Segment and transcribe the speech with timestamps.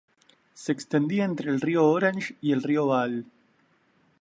[0.55, 3.23] Se extendía entre el río Orange y el río Vaal.